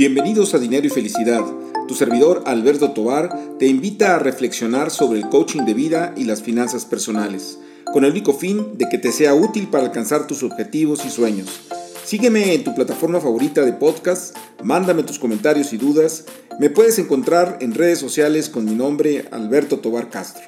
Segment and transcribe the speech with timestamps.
[0.00, 1.44] Bienvenidos a Dinero y Felicidad.
[1.86, 6.40] Tu servidor Alberto Tobar te invita a reflexionar sobre el coaching de vida y las
[6.42, 7.58] finanzas personales,
[7.92, 11.68] con el único fin de que te sea útil para alcanzar tus objetivos y sueños.
[12.02, 16.24] Sígueme en tu plataforma favorita de podcast, mándame tus comentarios y dudas.
[16.58, 20.44] Me puedes encontrar en redes sociales con mi nombre Alberto Tobar Castro.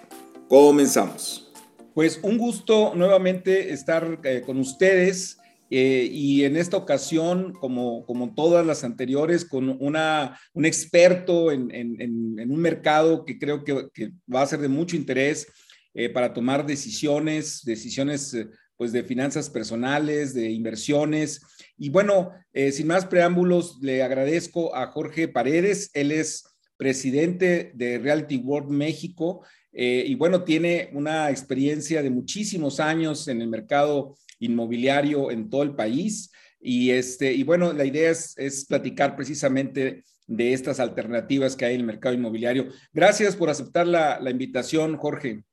[0.48, 1.53] Comenzamos.
[1.93, 5.41] Pues un gusto nuevamente estar eh, con ustedes
[5.75, 11.70] eh, y en esta ocasión, como, como todas las anteriores, con una, un experto en,
[11.73, 15.47] en, un mercado que creo que, que, va a ser de mucho interés
[15.95, 21.41] eh, para tomar decisiones, decisiones eh, pues de finanzas personales, de inversiones.
[21.78, 25.91] Y bueno, sin más preámbulos, le agradezco a Jorge Paredes.
[25.95, 26.45] Él es
[26.77, 29.47] presidente de Reality World México.
[29.73, 35.74] y bueno, tiene una experiencia de muchísimos años en el mercado inmobiliario en todo el
[35.74, 36.30] país.
[36.60, 41.75] Y, este, y bueno, la idea es, es platicar precisamente de estas alternativas que hay
[41.75, 42.69] en el mercado inmobiliario.
[42.92, 45.44] Gracias por aceptar la, la invitación, Jorge.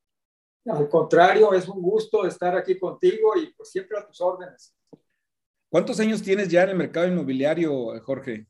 [0.66, 4.76] Al contrario, es un gusto estar aquí contigo y pues siempre a tus órdenes.
[5.70, 8.48] ¿Cuántos años tienes ya en el mercado inmobiliario, Jorge?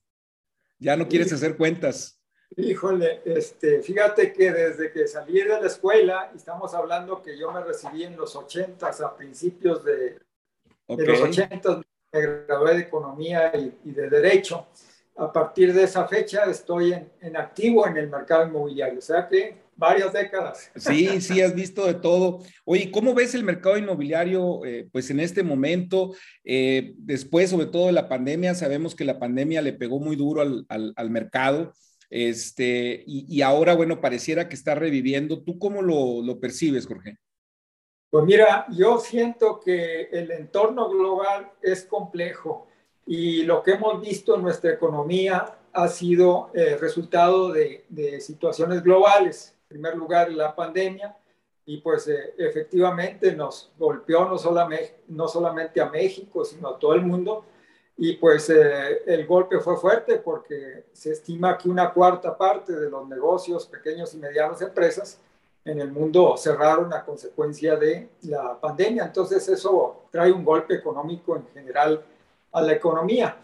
[0.80, 2.19] Ya no quieres hacer cuentas.
[2.55, 7.64] Híjole, este, fíjate que desde que salí de la escuela, estamos hablando que yo me
[7.64, 10.19] recibí en los 80 a principios de,
[10.95, 14.68] de los 80 me gradué de Economía y, de Derecho.
[15.18, 19.58] A partir de esa fecha estoy en, activo en el mercado inmobiliario, o sea que
[19.76, 20.72] varias décadas.
[20.76, 22.40] Sí, sí, has visto de todo.
[22.66, 26.14] Oye, ¿cómo ves el mercado inmobiliario eh, pues en este momento?
[26.44, 30.42] Eh, después, sobre todo de la pandemia, sabemos que la pandemia le pegó muy duro
[30.42, 31.73] al, al, mercado.
[32.10, 35.44] Este, y, y, ahora, bueno, pareciera que está reviviendo.
[35.44, 37.17] ¿Tú cómo lo, lo percibes, Jorge?
[38.09, 42.65] Pues mira, yo siento que el entorno global es complejo
[43.05, 47.85] y lo que hemos visto en nuestra economía ha sido eh, resultado de,
[48.19, 49.55] situaciones globales.
[49.64, 51.15] En primer lugar, la pandemia
[51.67, 56.95] y pues eh, efectivamente nos golpeó no solamente, no solamente a México, sino a todo
[56.95, 57.45] el mundo.
[57.95, 62.89] Y pues eh, el golpe fue fuerte porque se estima que una cuarta parte de
[62.89, 65.21] los negocios, pequeños y medianos empresas,
[65.65, 69.05] en el mundo cerraron a consecuencia de la pandemia.
[69.05, 72.03] Entonces eso trae un golpe económico en general
[72.52, 73.37] a la economía.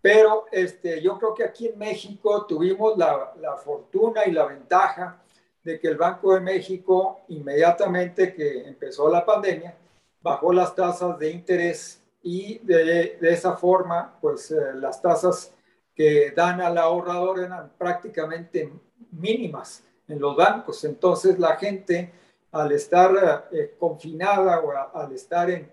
[0.00, 5.22] Pero este, yo creo que aquí en México tuvimos la, la fortuna y la ventaja
[5.62, 9.76] de que el Banco de México, inmediatamente que empezó la pandemia,
[10.20, 15.52] bajó las tasas de interés y de, de esa forma, pues eh, las tasas
[15.94, 18.72] que dan al ahorrador eran prácticamente
[19.10, 20.84] mínimas en los bancos.
[20.84, 22.12] Entonces la gente
[22.52, 25.70] al estar eh, confinada o al estar en,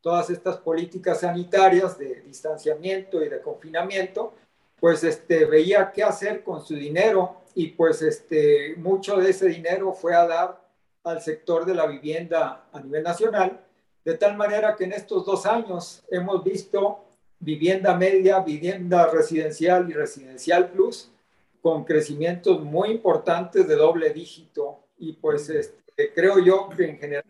[0.00, 4.34] todas estas políticas sanitarias de distanciamiento y de confinamiento,
[4.78, 9.94] pues este, veía qué hacer con su dinero y pues este, mucho de ese dinero
[9.94, 10.60] fue a dar
[11.04, 13.64] al sector de la vivienda a nivel nacional,
[14.04, 17.02] de tal manera que en estos dos años hemos visto
[17.40, 21.13] vivienda media, vivienda residencial y residencial plus
[21.64, 27.24] con crecimientos muy importantes de doble dígito y pues este, creo yo que en general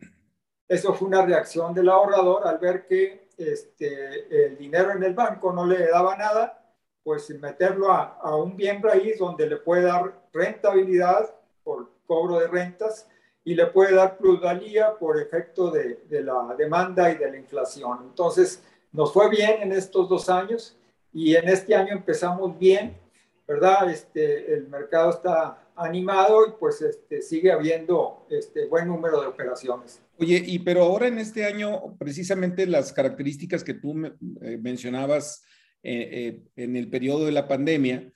[0.66, 5.52] eso fue una reacción del ahorrador al ver que este, el dinero en el banco
[5.52, 6.66] no le daba nada,
[7.04, 12.48] pues meterlo a, a un bien raíz donde le puede dar rentabilidad por cobro de
[12.48, 13.08] rentas
[13.44, 18.00] y le puede dar plusvalía por efecto de, de, la demanda y de la inflación.
[18.02, 20.76] Entonces, nos fue bien en estos dos años
[21.12, 23.03] y en este año empezamos bien
[23.46, 23.90] ¿verdad?
[23.90, 30.00] Este, el mercado está animado y pues este, sigue habiendo este buen número de operaciones.
[30.18, 35.42] Oye, y pero ahora en este año, precisamente las características que tú eh, mencionabas
[35.82, 38.10] eh, eh, en el periodo de la pandemia,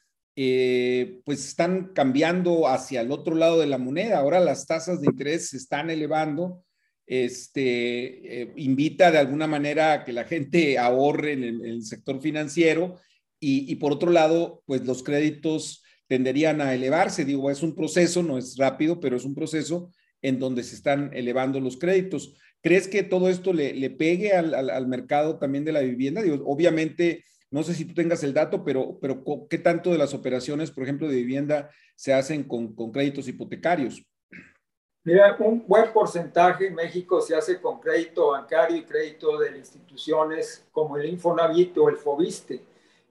[1.24, 4.20] pues están cambiando hacia el otro lado de la moneda.
[4.20, 6.64] Ahora las tasas de interés se están elevando.
[7.04, 13.00] Este invita de alguna manera a que la gente ahorre en el sector financiero
[13.40, 17.24] y, por otro lado, pues los créditos tenderían a elevarse.
[17.24, 19.90] Digo, es un proceso, no es rápido, pero es un proceso
[20.22, 22.34] en donde se están elevando los créditos.
[22.60, 26.22] ¿Crees que todo esto le, pegue al, al, mercado también de la vivienda?
[26.22, 30.14] Digo, obviamente, no sé si tú tengas el dato, pero, pero ¿qué tanto de las
[30.14, 34.04] operaciones, por ejemplo, de vivienda se hacen con, con créditos hipotecarios?
[35.04, 40.66] Mira, un buen porcentaje en México se hace con crédito bancario y crédito de instituciones
[40.70, 42.60] como el Infonavit o el Fobiste.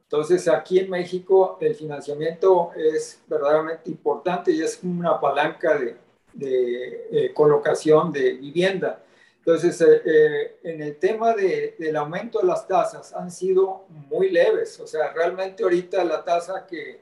[0.09, 5.98] Entonces, aquí en México el financiamiento es verdaderamente importante y es una palanca de,
[6.33, 9.04] de eh, colocación de vivienda.
[9.39, 14.30] Entonces, eh, eh, en el tema de, del aumento de las tasas han sido muy
[14.30, 14.80] leves.
[14.80, 17.00] O sea, realmente ahorita la tasa que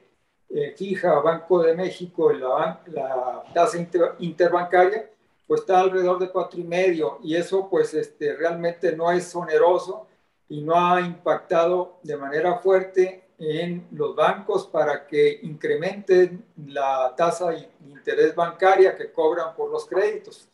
[0.48, 3.78] eh, fija Banco de México, la, la tasa
[4.20, 5.10] interbancaria,
[5.46, 10.05] pues está alrededor de cuatro y medio y eso pues este, realmente no es oneroso
[10.48, 17.50] y no ha impactado de manera fuerte en los bancos para que incrementen la tasa
[17.50, 20.48] de interés bancaria que cobran por los créditos.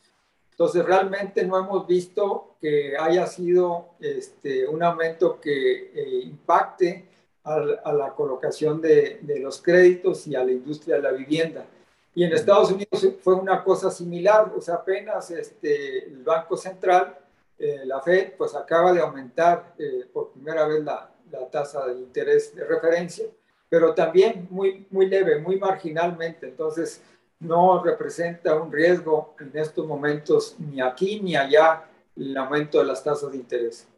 [0.50, 7.06] Entonces, realmente no hemos visto que haya sido este, un aumento que eh, impacte
[7.44, 11.66] a, la colocación de, de, los créditos y a la industria de la vivienda.
[12.14, 17.16] Y en Estados Unidos fue una cosa similar, o sea, apenas este, el Banco Central,
[17.58, 22.00] eh, la Fed, pues acaba de aumentar eh, por primera vez la, la tasa de
[22.00, 23.26] interés de referencia,
[23.68, 26.48] pero también muy, muy leve, muy marginalmente.
[26.48, 27.02] Entonces,
[27.42, 31.84] no representa un riesgo en estos momentos ni aquí ni allá
[32.16, 33.88] el aumento de las tasas de interés.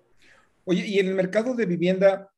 [0.65, 2.33] Oye, y en el mercado de vivienda,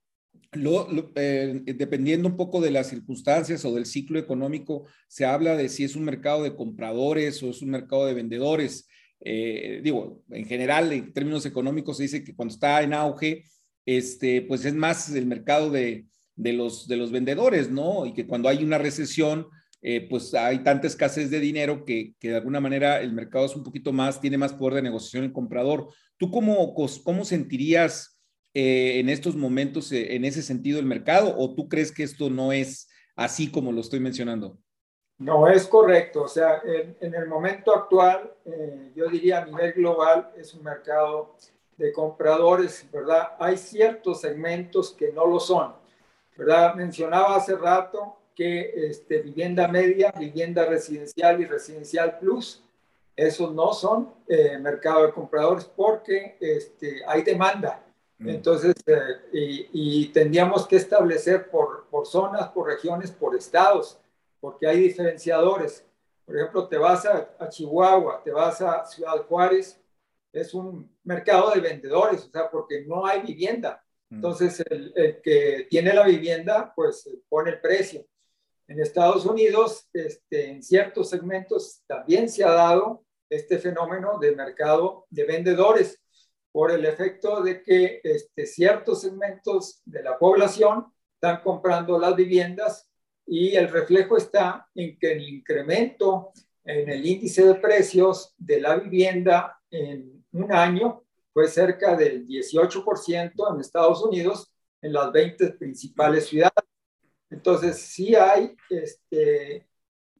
[0.52, 5.84] eh, dependiendo un poco de las circunstancias o del ciclo económico, se habla de si
[5.84, 8.88] es un mercado de compradores o es un mercado de vendedores.
[9.20, 13.44] Eh, digo, en general, en términos económicos, se dice que cuando está en auge,
[13.84, 18.06] este, pues es más el mercado de, de, los, de los vendedores, ¿no?
[18.06, 19.46] Y que cuando hay una recesión,
[19.82, 23.56] eh, pues hay tanta escasez de dinero que, que, de alguna manera el mercado es
[23.56, 25.88] un poquito más, tiene más poder de negociación el comprador.
[26.16, 26.74] ¿Tú cómo,
[27.04, 28.18] cómo sentirías
[28.54, 32.52] eh, en estos momentos en ese sentido el mercado o tú crees que esto no
[32.52, 34.58] es así como lo estoy mencionando?
[35.18, 36.24] No, es correcto.
[36.24, 38.32] O sea, en, en el momento actual,
[38.94, 41.34] yo diría a nivel global, es un mercado
[41.76, 43.32] de compradores, ¿verdad?
[43.38, 45.74] Hay ciertos segmentos que no lo son,
[46.36, 46.74] ¿verdad?
[46.74, 52.62] Mencionaba hace rato que este, vivienda media, vivienda residencial y residencial plus,
[53.16, 57.82] esos no son eh, mercado de compradores porque este, hay demanda.
[58.18, 58.28] Mm.
[58.28, 63.98] Entonces, eh, y, tendríamos que establecer por, por zonas, por regiones, por estados,
[64.40, 65.86] porque hay diferenciadores.
[66.24, 69.80] Por ejemplo, te vas a, a Chihuahua, te vas a Ciudad Juárez,
[70.32, 73.82] es un mercado de vendedores, o sea, porque no hay vivienda.
[74.10, 74.16] Mm.
[74.16, 78.04] Entonces, el, el, que tiene la vivienda, pues pone el precio.
[78.68, 85.06] En Estados Unidos, este, en ciertos segmentos, también se ha dado este fenómeno de mercado
[85.10, 86.00] de vendedores
[86.52, 92.90] por el efecto de que este, ciertos segmentos de la población están comprando las viviendas
[93.26, 96.32] y el reflejo está en que el incremento
[96.64, 103.54] en el índice de precios de la vivienda en un año fue cerca del 18%
[103.54, 106.64] en Estados Unidos en las 20 principales ciudades.
[107.28, 109.66] Entonces, sí hay este,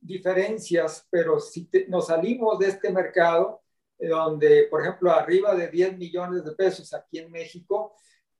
[0.01, 3.63] diferencias, pero si nos salimos de este mercado,
[3.99, 7.95] eh, donde, por ejemplo, arriba de 10 millones de pesos aquí en México,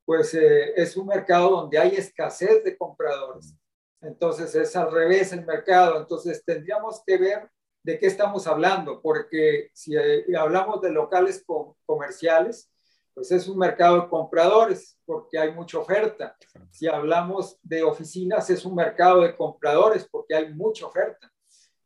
[0.05, 3.55] pues eh, es un mercado donde hay escasez de compradores.
[4.01, 5.99] Entonces, es al revés el mercado.
[5.99, 7.49] Entonces, tendríamos que ver
[7.83, 11.43] de qué estamos hablando, porque si eh, hablamos de locales
[11.85, 12.69] comerciales,
[13.13, 16.35] pues es un mercado de compradores porque hay mucha oferta.
[16.69, 21.31] Si hablamos de oficinas, es un mercado de compradores porque hay mucha oferta.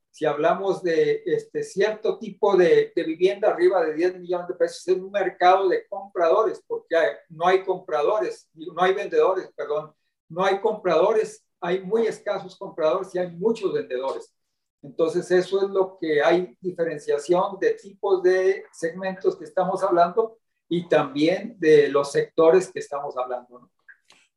[0.10, 4.86] Si hablamos de este cierto tipo de, de vivienda arriba de 10 millones de pesos,
[4.88, 6.98] es un mercado de compradores porque
[7.30, 9.94] no hay compradores, no hay vendedores, perdón,
[10.27, 14.34] no hay compradores, hay muy escasos compradores y hay muchos vendedores.
[14.82, 20.89] Entonces, eso es lo que hay diferenciación de tipos de segmentos que estamos hablando y
[20.89, 23.70] también de los sectores que estamos hablando.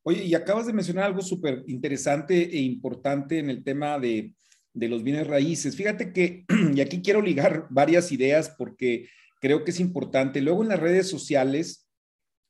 [0.02, 4.35] Oye, y acabas de mencionar algo súper interesante e importante en el tema de,
[4.75, 5.76] de los bienes raíces.
[5.76, 9.09] Fíjate que, y aquí quiero ligar varias ideas porque
[9.40, 10.43] creo que es importante.
[10.43, 11.88] Luego en las redes sociales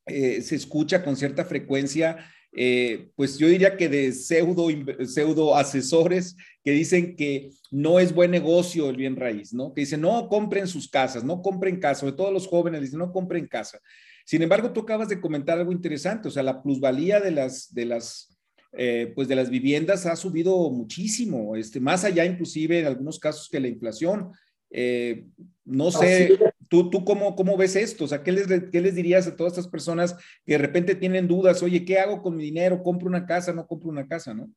[0.06, 4.68] eh, se escucha con cierta frecuencia eh, pues yo diría que de pseudo,
[5.06, 9.74] pseudo asesores que dicen que no es buen negocio el bien raíz, ¿no?
[9.74, 13.12] Que dicen, no compren sus casas, no compren casa, sobre todo los jóvenes dicen, no
[13.12, 13.80] compren casa.
[14.24, 17.84] Sin embargo, tú acabas de comentar algo interesante, o sea, la plusvalía de las, de
[17.86, 18.38] las,
[18.72, 23.48] eh, pues de las viviendas ha subido muchísimo, este, más allá inclusive en algunos casos
[23.50, 24.32] que la inflación.
[24.70, 25.26] Eh,
[25.64, 26.38] no sé,
[26.90, 28.04] ¿tú, cómo, cómo ves esto?
[28.04, 30.14] O ¿qué les, ¿qué les dirías a todas estas personas
[30.44, 31.62] que de repente tienen dudas?
[31.62, 32.82] Oye, ¿qué hago con mi dinero?
[32.82, 33.52] ¿Compro una casa?
[33.52, 34.34] ¿No compro una casa?
[34.34, 34.48] ¿No?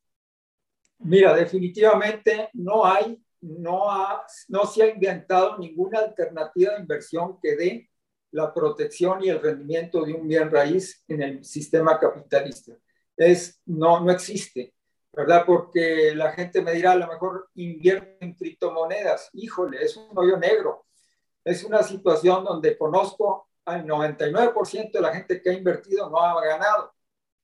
[0.99, 7.55] Mira, definitivamente no hay, no, ha, no se ha inventado ninguna alternativa de inversión que
[7.55, 7.89] dé
[8.31, 12.73] la protección y el rendimiento de un bien raíz en el sistema capitalista.
[13.15, 14.73] Es, no, no existe.
[15.17, 15.45] ¿verdad?
[15.47, 19.31] Porque la gente me dirá, a lo mejor invierte en criptomonedas.
[19.33, 20.85] Híjole, es un hoyo negro.
[21.47, 26.45] Es una situación donde conozco al 99% de la gente que ha invertido no ha
[26.45, 26.93] ganado.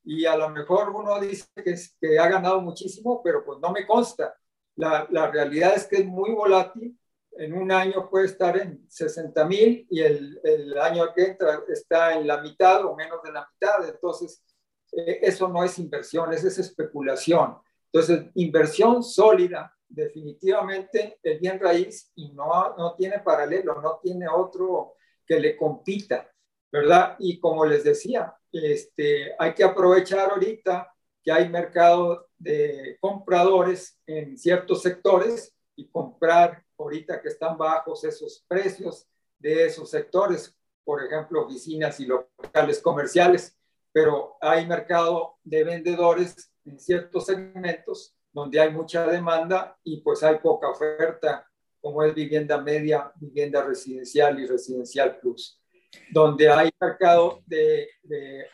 [0.03, 3.87] Y a lo mejor uno dice que, que ha ganado muchísimo, pero pues no me
[3.87, 4.35] consta.
[4.75, 6.99] La, la realidad es que es muy volátil.
[7.37, 12.13] En un año puede estar en 60 mil y el, el, año que entra está
[12.13, 13.87] en la mitad o menos de la mitad.
[13.87, 14.43] Entonces,
[14.91, 17.57] eh, eso no es inversión, eso es especulación.
[17.89, 24.95] Entonces, inversión sólida, definitivamente el bien raíz y no, no tiene paralelo, no tiene otro
[25.25, 26.29] que le compita,
[26.71, 27.15] ¿verdad?
[27.19, 30.91] Y como les decía, este, hay que aprovechar ahorita
[31.23, 38.43] que hay mercado de compradores en ciertos sectores y comprar ahorita que están bajos esos
[38.47, 39.07] precios
[39.37, 43.55] de esos sectores, por ejemplo, oficinas y locales comerciales,
[43.91, 50.39] pero hay mercado de vendedores en ciertos segmentos donde hay mucha demanda y pues hay
[50.39, 51.47] poca oferta,
[51.79, 55.61] como es vivienda media, vivienda residencial y residencial plus.
[56.09, 57.87] Donde hay mercado de,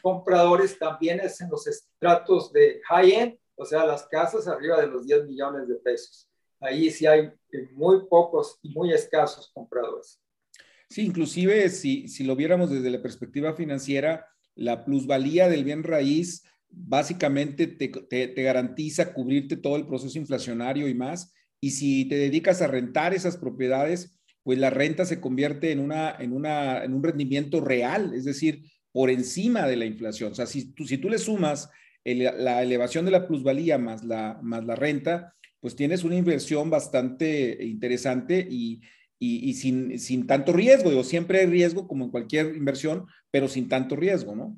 [0.02, 5.06] compradores también es en los estratos de high-end, o sea, las casas arriba de los
[5.06, 6.30] 10 millones de pesos.
[6.60, 7.32] Ahí sí hay
[7.72, 10.22] muy pocos y muy escasos compradores.
[10.90, 16.44] Sí, inclusive si, si lo viéramos desde la perspectiva financiera, la plusvalía del bien raíz
[16.70, 21.34] básicamente te, garantiza cubrirte todo el proceso inflacionario y más.
[21.62, 26.16] Y si te dedicas a rentar esas propiedades, pues la renta se convierte en, una,
[26.18, 30.32] en, una, en un rendimiento real, es decir, por encima de la inflación.
[30.32, 31.70] O sea, si tú, si tú le sumas
[32.06, 37.64] la elevación de la plusvalía más la, más la renta, pues tienes una inversión bastante
[37.64, 38.82] interesante y,
[39.20, 40.90] y, sin, sin, tanto riesgo.
[40.90, 44.58] Digo, siempre hay riesgo como en cualquier inversión, pero sin tanto riesgo, ¿no?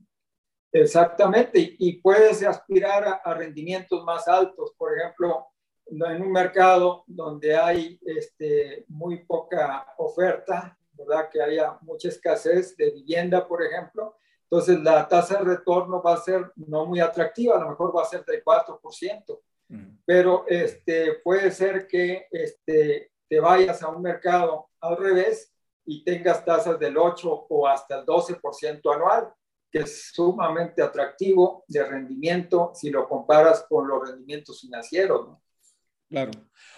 [0.74, 5.48] Exactamente, y puedes aspirar a, rendimientos más altos, por ejemplo,
[5.86, 11.30] en un mercado donde hay este, muy poca oferta, ¿verdad?
[11.30, 14.16] Que haya mucha escasez de vivienda, por ejemplo.
[14.44, 18.04] Entonces, la tasa de retorno va a ser no muy atractiva, a lo mejor va
[18.04, 19.40] a ser del 4%,
[20.06, 25.54] pero este, puede ser que este, te vayas a un mercado al revés
[25.86, 29.34] y tengas tasas del 8 o hasta el 12% anual
[29.72, 35.38] que es sumamente atractivo de rendimiento si lo comparas con los rendimientos financieros.
[36.10, 36.32] Claro.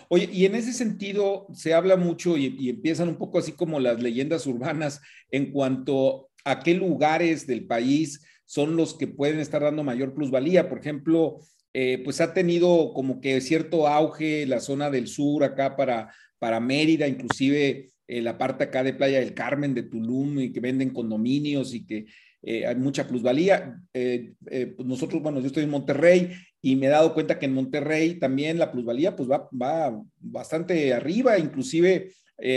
[0.09, 4.01] Oye, y en ese sentido se habla mucho y, empiezan un poco así como las
[4.01, 9.83] leyendas urbanas en cuanto a qué lugares del país son los que pueden estar dando
[9.83, 10.69] mayor plusvalía.
[10.69, 11.39] Por ejemplo,
[11.73, 16.59] eh, pues ha tenido como que cierto auge la zona del sur acá para, para
[16.59, 20.91] Mérida, inclusive eh, la parte acá de Playa del Carmen, de Tulum, y que venden
[20.91, 22.05] condominios y que
[22.45, 23.81] eh, hay mucha plusvalía.
[23.93, 26.31] Eh, eh, pues nosotros, bueno, yo estoy en Monterrey
[26.61, 30.93] y me he dado cuenta que en Monterrey también la plusvalía pues va, va bastante
[30.93, 32.11] arriba, inclusive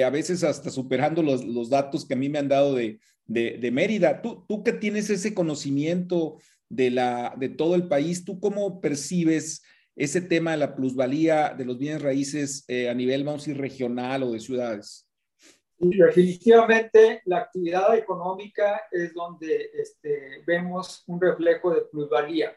[0.05, 3.71] a veces hasta superando los, los, datos que a mí me han dado de, de,
[3.71, 4.21] Mérida.
[4.21, 6.39] Tú, tú que tienes ese conocimiento
[6.69, 9.63] de, la, de todo el país, ¿tú cómo percibes
[9.95, 14.25] ese tema de la plusvalía de los bienes raíces a nivel, vamos a decir, regional
[14.25, 15.06] o de ciudades?
[15.79, 22.55] Y definitivamente la actividad económica es donde este, vemos un reflejo de plusvalía.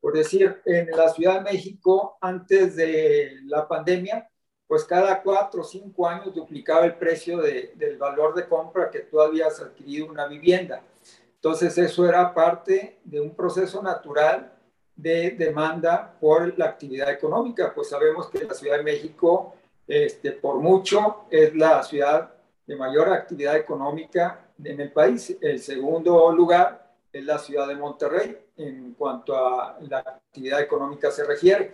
[0.00, 4.28] Por decir, en la Ciudad de México, antes de la pandemia,
[4.66, 9.00] pues cada cuatro o cinco años duplicaba el precio de, del valor de compra que
[9.00, 10.82] tú habías adquirido una vivienda.
[11.34, 14.52] Entonces eso era parte de un proceso natural
[14.96, 17.72] de demanda por la actividad económica.
[17.74, 19.54] Pues sabemos que la Ciudad de México,
[19.86, 22.35] este, por mucho, es la ciudad
[22.66, 25.36] de mayor actividad económica en el país.
[25.40, 31.24] El segundo lugar es la ciudad de Monterrey en cuanto a la actividad económica se
[31.24, 31.72] refiere.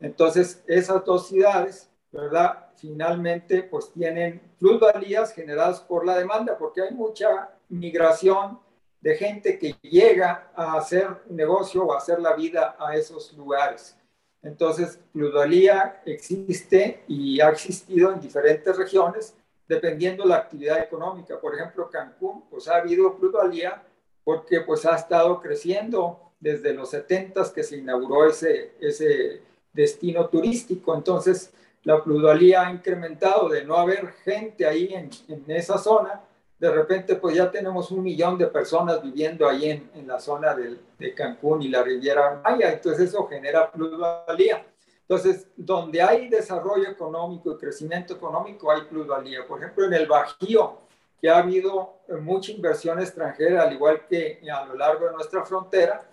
[0.00, 2.66] Entonces, esas dos ciudades, ¿verdad?
[2.76, 8.58] Finalmente, pues tienen plusvalías generadas por la demanda, porque hay mucha migración
[9.00, 13.96] de gente que llega a hacer negocio o a hacer la vida a esos lugares.
[14.42, 19.34] Entonces, plusvalía existe y ha existido en diferentes regiones
[19.68, 21.40] dependiendo la actividad económica.
[21.40, 23.82] Por ejemplo, Cancún, pues ha habido plusvalía
[24.22, 29.42] porque pues ha estado creciendo desde los 70 que se inauguró ese, ese
[29.72, 30.94] destino turístico.
[30.94, 31.52] Entonces,
[31.82, 35.10] la plusvalía ha incrementado de no haber gente ahí en,
[35.48, 36.20] esa zona.
[36.58, 40.54] De repente, pues ya tenemos un millón de personas viviendo ahí en, en la zona
[40.54, 42.72] de, de Cancún y la Riviera Maya.
[42.72, 44.64] Entonces, eso genera plusvalía.
[45.08, 49.46] Entonces, donde hay desarrollo económico y crecimiento económico, hay plusvalía.
[49.46, 50.78] Por ejemplo, en el Bajío,
[51.20, 56.10] que ha habido mucha inversión extranjera, al igual que a lo largo de nuestra frontera,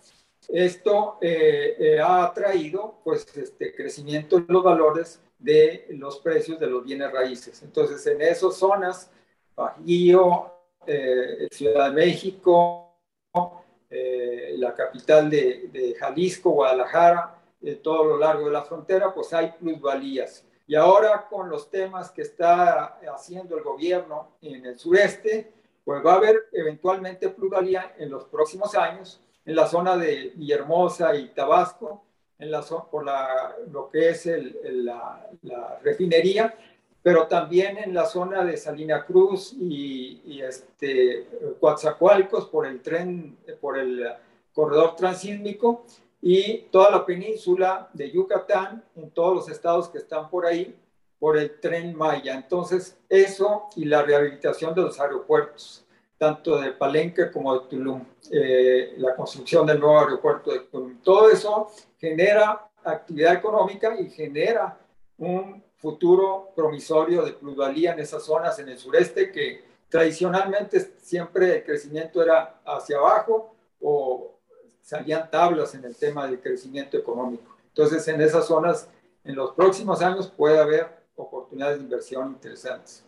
[0.50, 6.68] esto eh, eh, ha traído pues, este crecimiento en los valores de los precios de
[6.68, 7.62] los bienes raíces.
[7.64, 9.10] Entonces, en esas zonas,
[9.56, 10.52] Bajío,
[10.86, 12.96] eh, Ciudad de México,
[13.90, 17.41] eh, la capital de, Jalisco, Guadalajara,
[17.84, 20.46] todo lo largo de la frontera, pues hay plusvalías.
[20.68, 25.52] Y ahora con los temas que está haciendo el gobierno en el sureste,
[25.84, 31.16] pues va a haber eventualmente plusvalía en los próximos años en la zona de Villahermosa
[31.16, 32.04] y Tabasco,
[32.40, 34.30] en la, por la, lo que es
[34.64, 35.28] la,
[35.84, 36.56] refinería,
[37.04, 41.28] pero también en la zona de Salina Cruz y, y este,
[41.60, 44.08] Coatzacoalcos por el tren, por el
[44.54, 45.86] corredor transísmico
[46.22, 50.78] y toda la península de Yucatán, en todos los estados que están por ahí,
[51.20, 52.36] por el tren Maya.
[52.36, 55.86] Entonces, eso y la rehabilitación de los aeropuertos,
[56.18, 61.30] tanto de Palenque como de Tulum, eh, la construcción del nuevo aeropuerto de Tulum, todo
[61.30, 64.78] eso genera actividad económica y genera
[65.18, 71.64] un futuro promisorio de plusvalía en esas zonas en el sureste que tradicionalmente siempre el
[71.64, 74.40] crecimiento era hacia abajo o
[74.82, 77.56] salían tablas en el tema del crecimiento económico.
[77.68, 78.90] Entonces, en esas zonas,
[79.24, 83.06] en los próximos años puede haber oportunidades de inversión interesantes.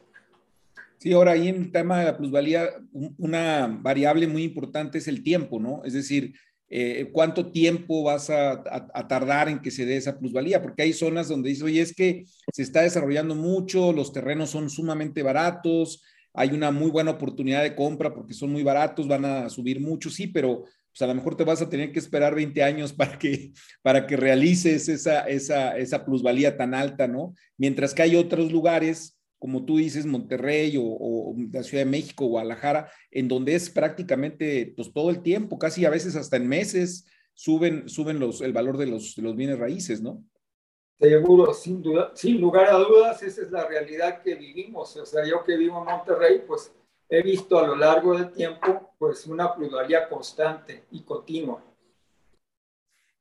[0.98, 2.70] Sí, ahora ahí en el tema de la plusvalía,
[3.18, 5.82] una variable muy importante es el tiempo, ¿no?
[5.84, 6.34] Es decir,
[6.70, 8.64] eh, cuánto tiempo vas a,
[9.08, 12.26] tardar en que se dé esa plusvalía, porque hay zonas donde dice, oye, es que
[12.52, 16.02] se está desarrollando mucho, los terrenos son sumamente baratos,
[16.34, 20.10] hay una muy buena oportunidad de compra porque son muy baratos, van a subir mucho,
[20.10, 23.18] sí, pero pues a lo mejor te vas a tener que esperar 20 años para
[23.18, 27.34] que, para que realices esa, esa, esa plusvalía tan alta, ¿no?
[27.58, 32.92] Mientras que hay otros lugares, como tú dices, Monterrey o, la Ciudad de México, Guadalajara,
[33.12, 37.90] en donde es prácticamente pues todo el tiempo, casi a veces hasta en meses, suben,
[37.90, 40.24] suben los, el valor de los, de los bienes raíces, ¿no?
[41.00, 44.96] Seguro, sin duda, sin lugar a dudas, esa es la realidad que vivimos.
[44.96, 46.72] O sea, yo que vivo en Monterrey, pues
[47.14, 51.64] he visto a lo largo del tiempo pues una plusvalía constante y continua.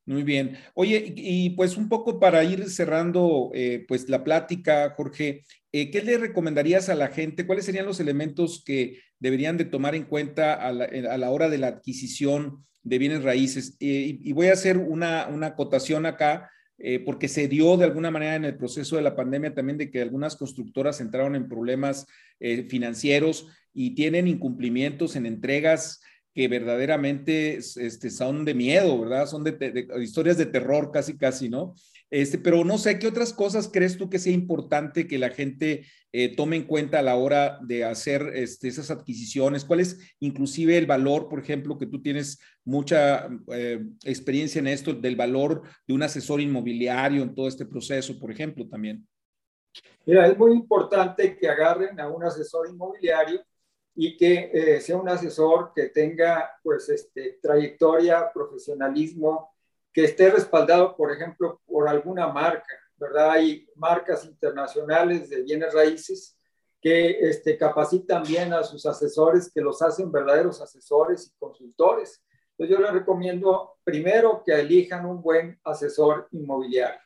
[0.07, 0.57] Muy bien.
[0.75, 6.03] Oye, y, pues un poco para ir cerrando eh, pues la plática, Jorge, eh, ¿qué
[6.03, 7.47] le recomendarías a la gente?
[7.47, 11.69] ¿Cuáles serían los elementos que deberían de tomar en cuenta a la, hora de la
[11.69, 13.77] adquisición de bienes raíces?
[13.79, 18.11] Eh, y, voy a hacer una, una acotación acá eh, porque se dio de alguna
[18.11, 22.07] manera en el proceso de la pandemia también de que algunas constructoras entraron en problemas
[22.41, 26.01] eh, financieros y tienen incumplimientos en entregas
[26.35, 29.27] que verdaderamente este, son de miedo, ¿verdad?
[29.27, 31.75] Son de, historias de terror casi, casi, ¿no?
[32.13, 35.87] Este, pero no sé, ¿qué otras cosas crees tú que sea importante que la gente
[36.13, 39.65] eh, tome en cuenta a la hora de hacer este, esas adquisiciones?
[39.65, 44.93] ¿Cuál es inclusive el valor, por ejemplo, que tú tienes mucha eh, experiencia en esto,
[44.93, 49.09] del valor de un asesor inmobiliario en todo este proceso, por ejemplo, también?
[50.05, 53.41] Mira, es muy importante que agarren a un asesor inmobiliario
[53.95, 59.52] y que eh, sea un asesor que tenga pues este, trayectoria, profesionalismo,
[59.93, 63.33] que esté respaldado, por ejemplo, por alguna marca, ¿verdad?
[63.33, 66.37] Hay marcas internacionales de bienes raíces
[66.81, 72.25] que este, capacitan bien a sus asesores, que los hacen verdaderos asesores y consultores.
[72.51, 77.01] Entonces yo les recomiendo primero que elijan un buen asesor inmobiliario.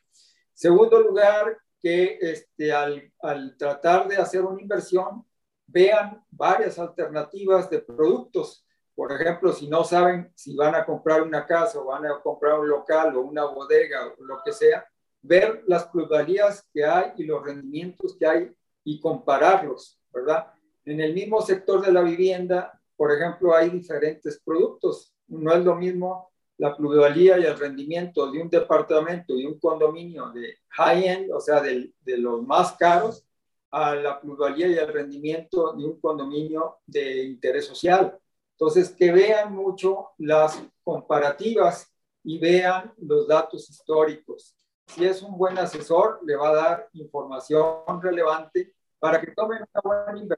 [0.53, 5.23] Segundo lugar, que este, al, al tratar de hacer una inversión,
[5.67, 8.66] vean varias alternativas de productos.
[8.97, 12.59] Por ejemplo, si no saben si van a comprar una casa o van a comprar
[12.59, 14.83] un local o una bodega o lo que sea,
[15.21, 18.51] ver las plusvalías que hay y los rendimientos que hay
[18.83, 20.47] y compararlos, ¿verdad?
[20.83, 25.13] En el mismo sector de la vivienda, por ejemplo, hay diferentes productos.
[25.27, 30.31] No es lo mismo la plusvalía y el rendimiento de un departamento, de un condominio
[30.31, 33.23] de high-end, o sea, de, de los más caros,
[33.69, 38.17] a la plusvalía y el rendimiento de un condominio de interés social.
[38.59, 41.93] Entonces, que vean mucho las comparativas
[42.23, 44.55] y vean los datos históricos.
[44.87, 49.81] Si es un buen asesor, le va a dar información relevante para que tomen una
[49.83, 50.37] buena,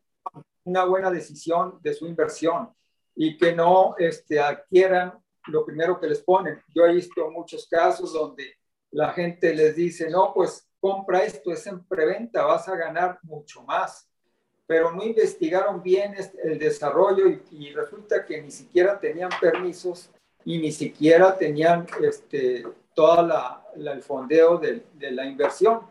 [0.65, 2.69] una buena decisión de su inversión
[3.15, 6.61] y que no este, adquieran lo primero que les ponen.
[6.75, 8.53] Yo he visto muchos casos donde
[8.91, 13.63] la gente les dice, no, pues compra esto, es en preventa, vas a ganar mucho
[13.63, 14.08] más.
[14.69, 20.11] Pero no investigaron bien el desarrollo y, resulta que ni siquiera tenían permisos
[20.45, 25.81] y ni siquiera tenían este, todo la, el fondeo de, de la inversión.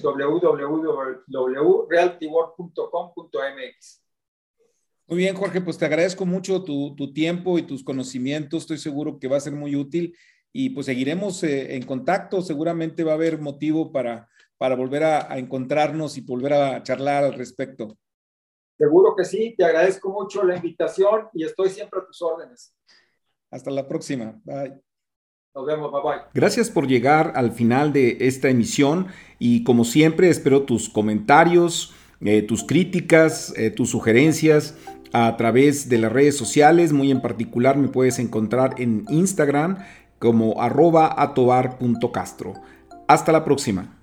[5.07, 8.63] Muy bien, Jorge, pues te agradezco mucho tu, tu, tiempo y tus conocimientos.
[8.63, 10.17] Estoy seguro que va a ser muy útil
[10.51, 12.41] y pues seguiremos eh, en contacto.
[12.41, 14.27] Seguramente va a haber motivo para,
[14.57, 17.97] para volver a, a, encontrarnos y volver a charlar al respecto.
[18.77, 22.75] Seguro que sí, te agradezco mucho la invitación y estoy siempre a tus órdenes.
[23.55, 24.41] Hasta la próxima.
[24.43, 24.73] Bye.
[25.55, 26.21] Nos vemos, bye bye.
[26.33, 29.07] Gracias por llegar al final de esta emisión
[29.39, 34.75] y como siempre espero tus comentarios, eh, tus críticas, eh, tus sugerencias
[35.13, 36.91] a través de las redes sociales.
[36.91, 39.77] Muy en particular me puedes encontrar en Instagram
[40.19, 42.55] como arroba atobar.castro.
[43.07, 43.94] Hasta la próxima.